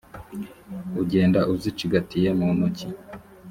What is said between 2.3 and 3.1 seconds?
mu ntoki,